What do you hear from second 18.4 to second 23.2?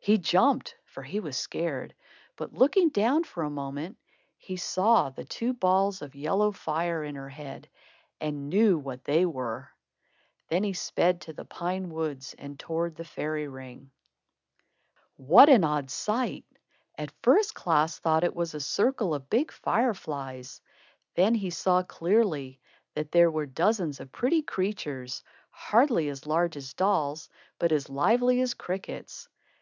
a circle of big fire flies. Then he saw clearly that